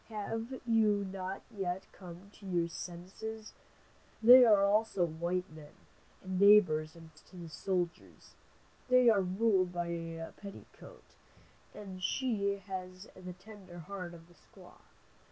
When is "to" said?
2.33-2.47, 7.29-7.35